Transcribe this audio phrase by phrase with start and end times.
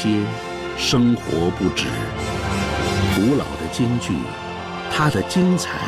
[0.00, 0.08] 些，
[0.78, 1.84] 生活不止。
[3.14, 4.14] 古老的京剧，
[4.90, 5.78] 它的精彩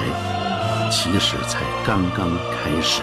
[0.91, 3.01] 其实才刚刚开始。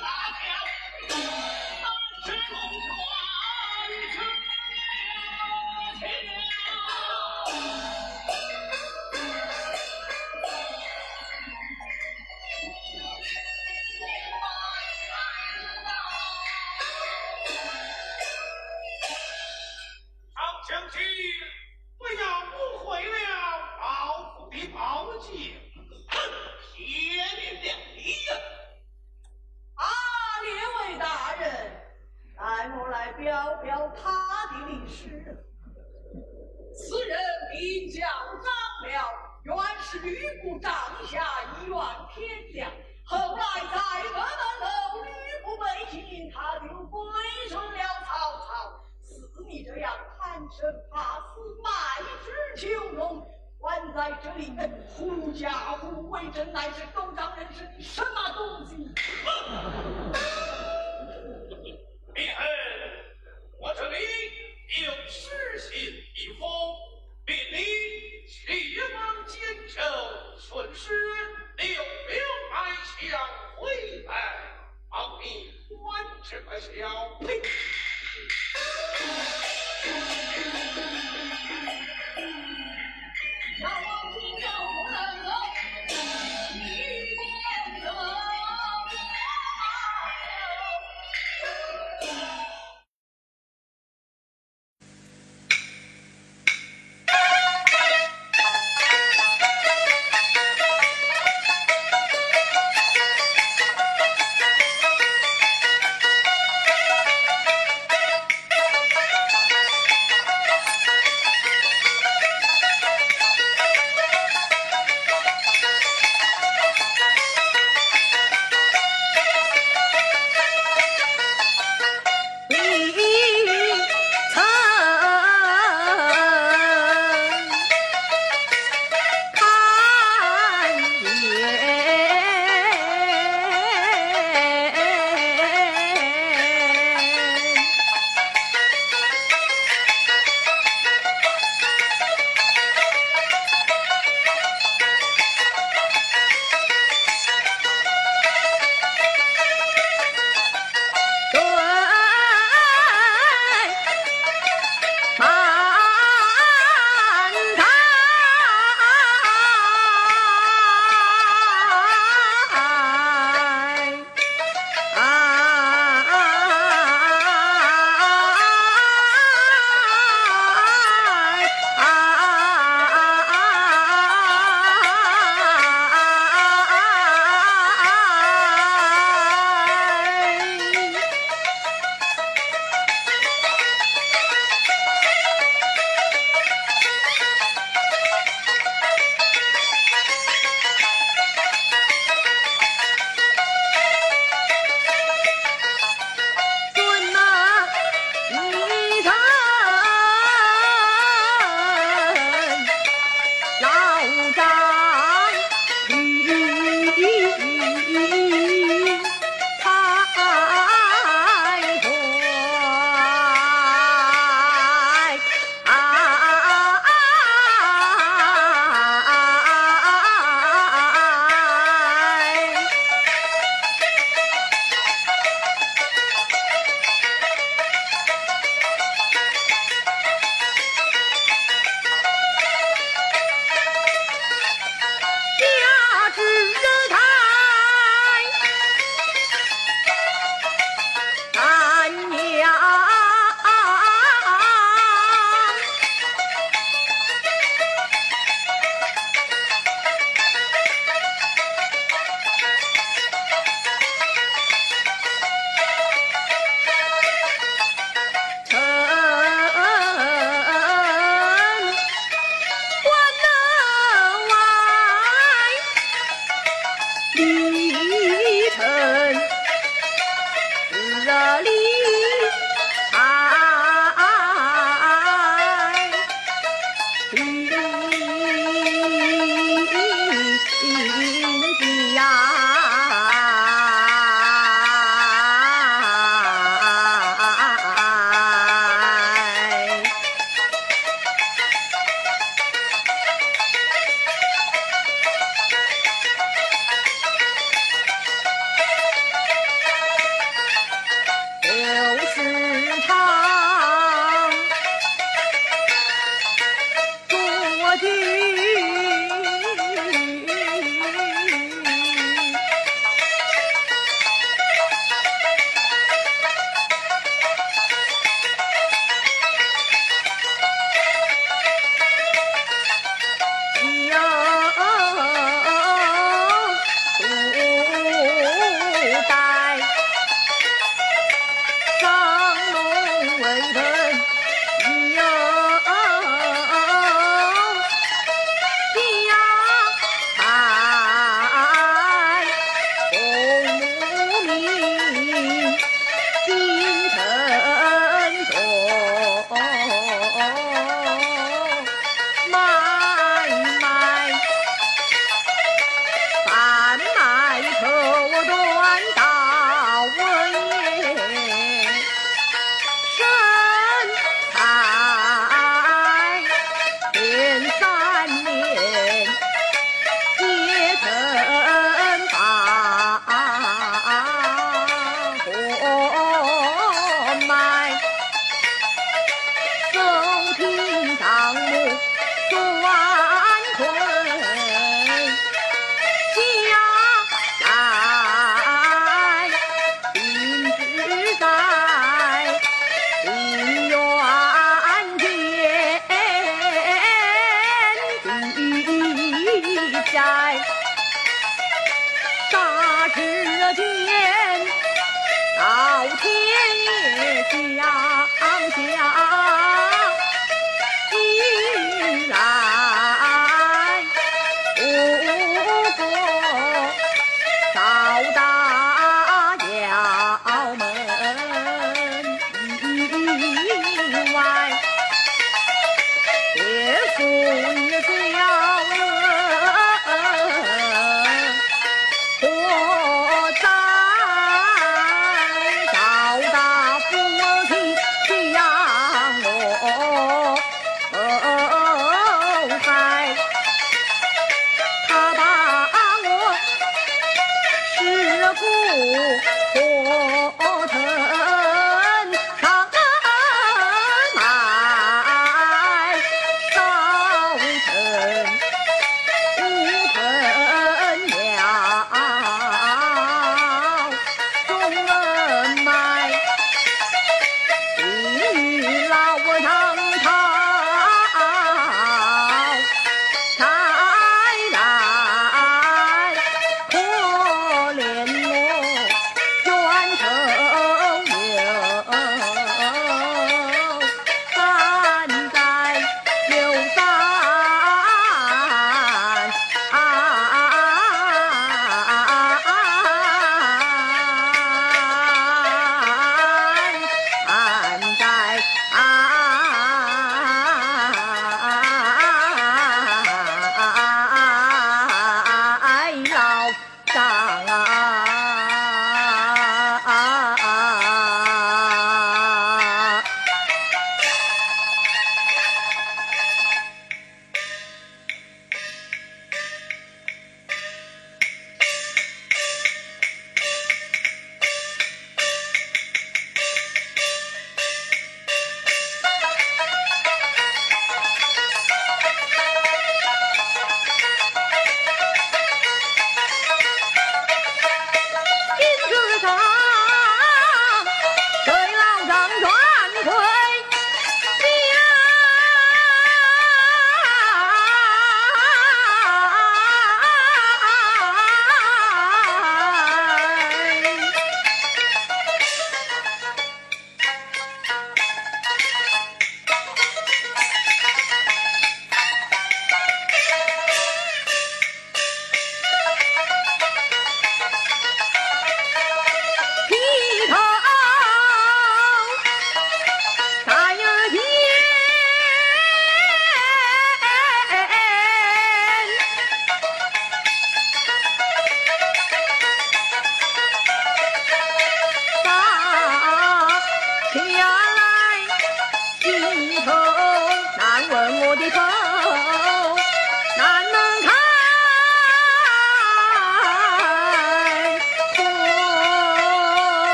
[0.00, 0.06] 大
[0.40, 1.16] 将，
[1.82, 1.86] 二
[2.24, 2.93] 十公。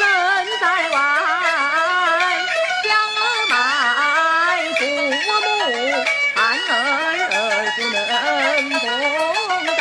[0.00, 0.06] 身
[0.58, 0.96] 在外，
[2.88, 2.90] 养
[3.20, 3.52] 儿卖
[4.78, 4.80] 父
[5.26, 5.28] 母，
[6.34, 6.72] 盼儿
[7.30, 7.36] 儿
[7.76, 7.98] 不能
[8.80, 8.82] 懂
[9.76, 9.80] 待，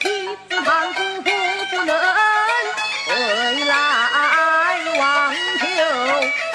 [0.00, 0.02] 妻
[0.48, 1.26] 子旁夫妇
[1.70, 1.90] 不能
[3.06, 3.08] 回
[3.66, 3.70] 来，
[4.98, 5.00] 望
[5.60, 5.62] 求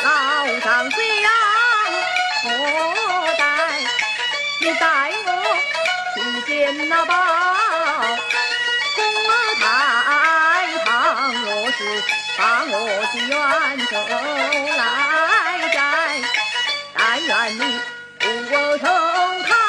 [0.03, 0.05] 老
[0.59, 0.95] 丈家
[2.43, 2.45] 厚
[3.37, 3.41] 待，
[4.59, 4.83] 你带
[5.25, 5.29] 我
[6.13, 6.15] 去
[6.45, 6.51] 见
[6.89, 7.52] 那宝。
[11.65, 11.77] 我是
[12.37, 12.73] 把我
[13.13, 13.31] 的冤
[13.87, 13.91] 仇
[14.75, 14.83] 来
[15.71, 15.79] 摘，
[16.93, 17.79] 但愿你
[18.19, 18.25] 不
[18.79, 19.62] 从。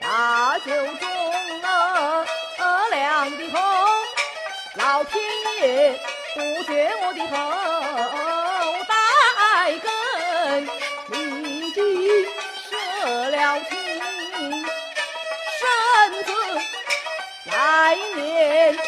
[0.00, 1.04] 大酒中
[1.62, 2.24] 啊,
[2.58, 3.60] 啊两滴红，
[4.74, 5.22] 老天
[5.60, 5.98] 爷
[6.34, 7.34] 不觉我的头
[8.88, 8.92] 戴
[9.78, 9.86] 根，
[11.18, 11.78] 已经
[12.70, 12.72] 射
[13.30, 13.36] 了
[13.68, 13.72] 亲，
[15.58, 15.62] 身
[16.24, 16.28] 子
[17.44, 17.52] 来
[18.14, 18.83] 年。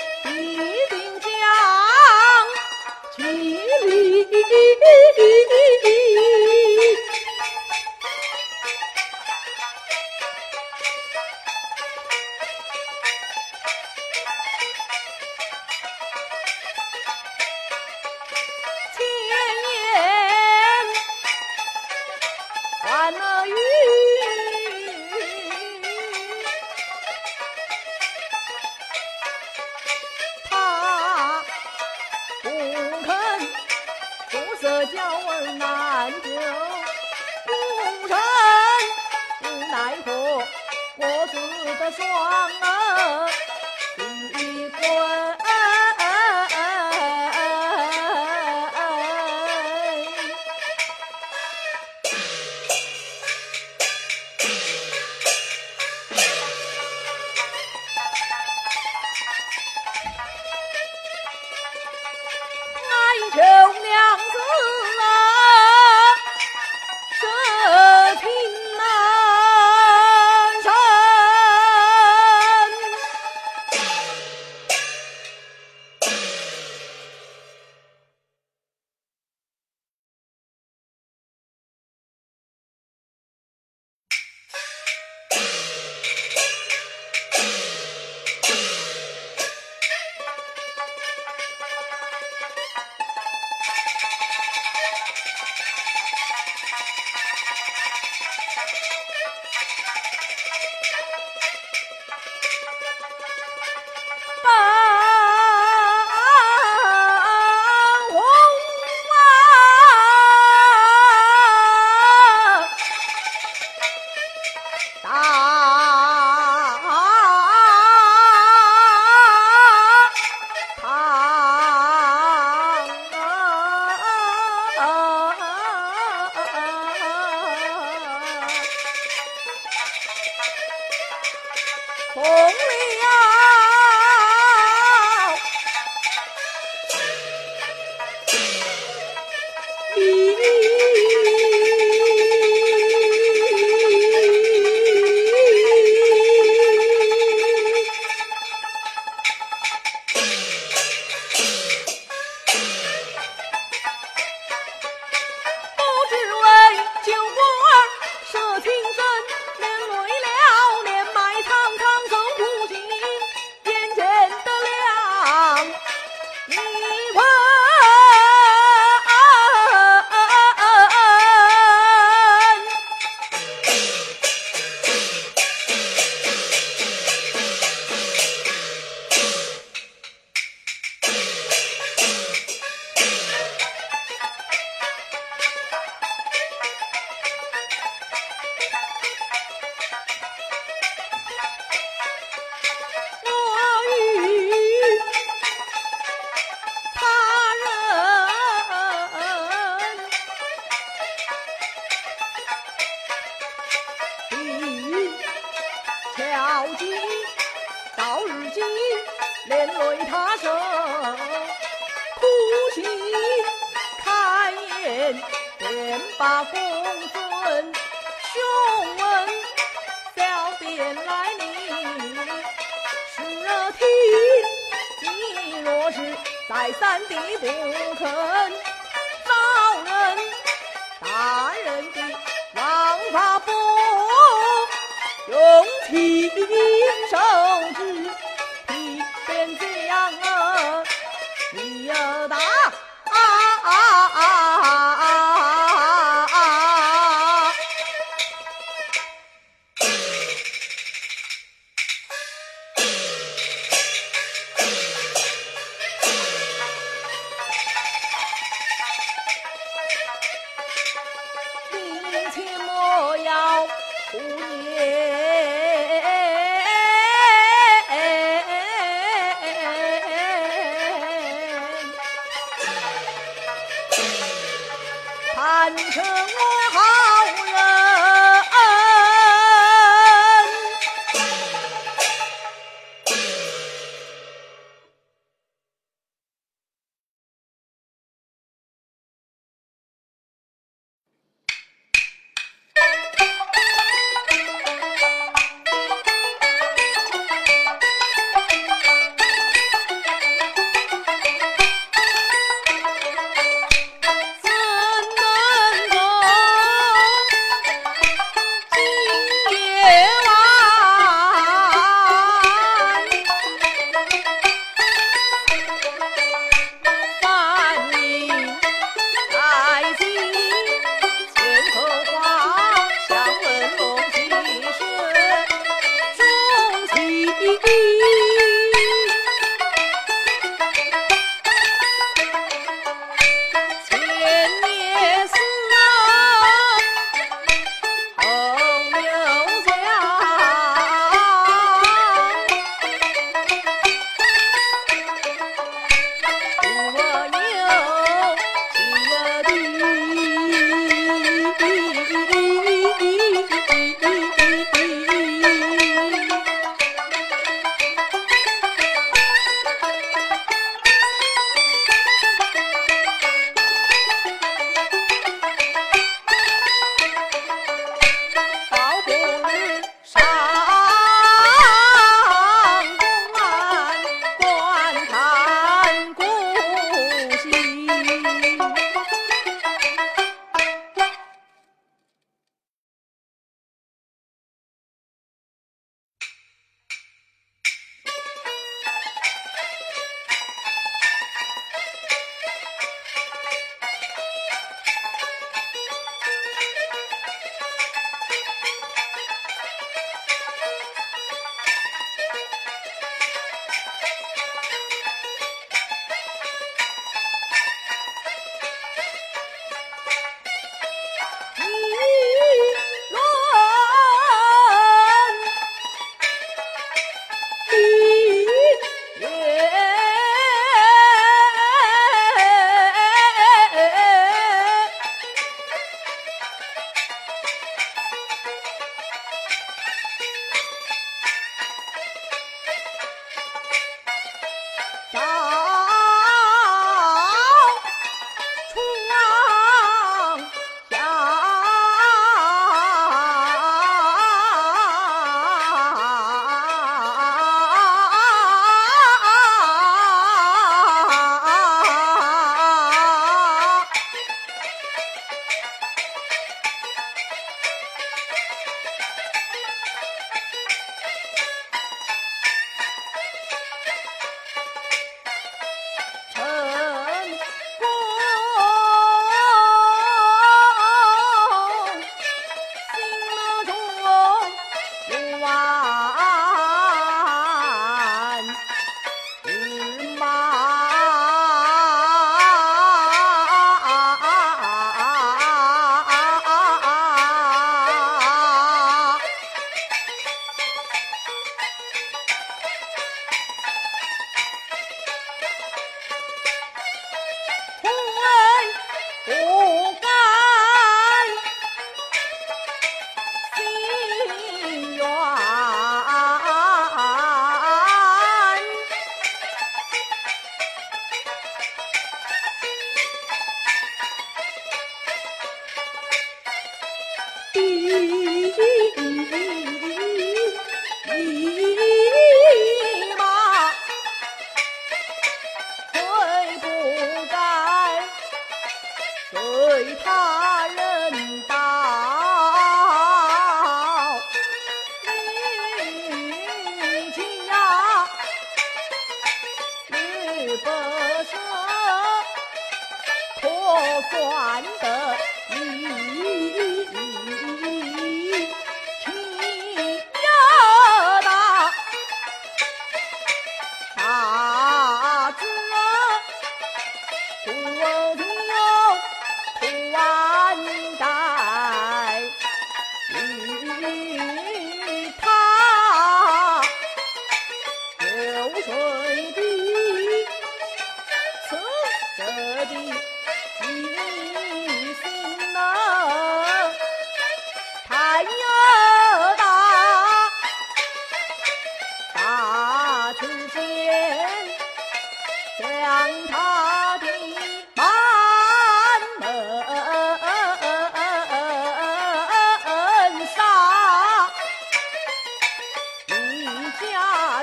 [226.78, 227.46] 三弟不
[227.94, 228.35] 肯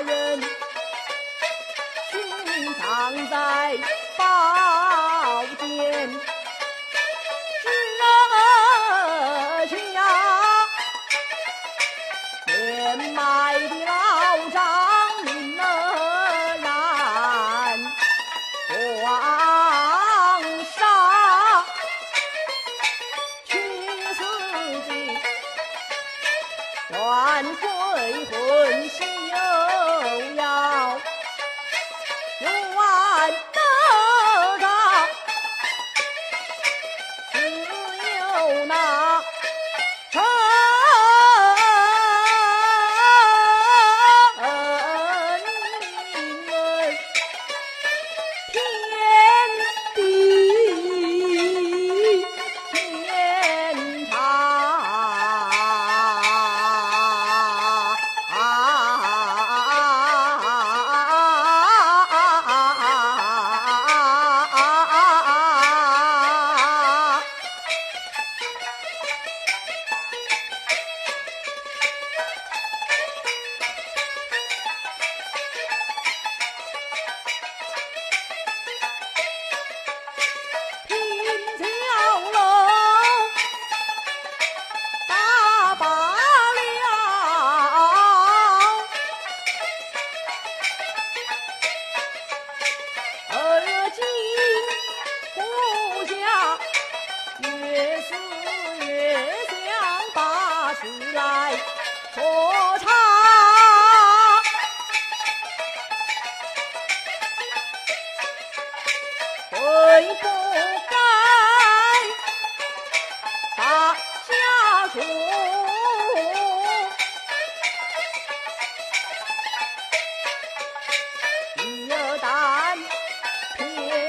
[0.02, 0.40] 人，
[2.10, 3.78] 心藏在。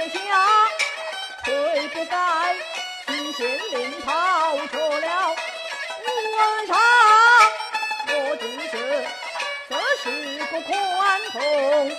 [0.10, 0.20] 下
[1.44, 2.56] 退不该
[3.08, 5.36] 去县令讨说了
[6.38, 6.78] 皇上
[8.08, 8.74] 我今是
[9.70, 10.06] 这是
[10.52, 10.74] 个宽
[11.32, 11.92] 宏。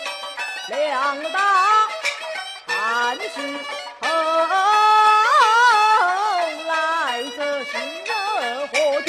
[0.69, 1.89] 量大
[2.67, 3.31] 办事
[4.01, 4.09] 从
[6.67, 8.11] 来这是惹
[8.67, 9.09] 祸的